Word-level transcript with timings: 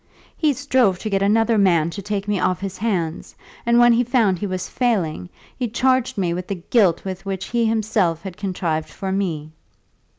"He 0.35 0.51
strove 0.53 0.97
to 0.97 1.11
get 1.11 1.21
another 1.21 1.59
man 1.59 1.91
to 1.91 2.01
take 2.01 2.27
me 2.27 2.39
off 2.39 2.59
his 2.59 2.79
hands; 2.79 3.35
and 3.67 3.77
when 3.77 3.93
he 3.93 4.03
found 4.03 4.37
that 4.37 4.39
he 4.39 4.47
was 4.47 4.67
failing, 4.67 5.29
he 5.55 5.67
charged 5.67 6.17
me 6.17 6.33
with 6.33 6.47
the 6.47 6.55
guilt 6.55 7.05
which 7.05 7.45
he 7.49 7.65
himself 7.67 8.23
had 8.23 8.35
contrived 8.35 8.89
for 8.89 9.11
me." 9.11 9.51